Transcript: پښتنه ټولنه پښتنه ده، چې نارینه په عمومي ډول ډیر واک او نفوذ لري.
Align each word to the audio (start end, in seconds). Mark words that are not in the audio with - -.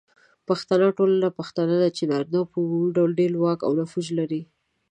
پښتنه 0.47 0.85
ټولنه 0.97 1.27
پښتنه 1.39 1.73
ده، 1.81 1.89
چې 1.97 2.03
نارینه 2.11 2.41
په 2.51 2.55
عمومي 2.63 2.89
ډول 2.97 3.11
ډیر 3.19 3.31
واک 3.41 3.59
او 3.67 3.71
نفوذ 3.79 4.07
لري. 4.19 4.41